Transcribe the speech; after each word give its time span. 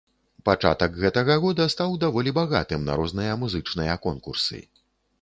Пачатак 0.47 0.95
гэтага 1.03 1.35
года 1.43 1.67
стаў 1.75 1.95
даволі 2.05 2.35
багатым 2.39 2.89
на 2.91 2.99
розныя 3.05 3.39
музычныя 3.47 4.03
конкурсы. 4.09 4.69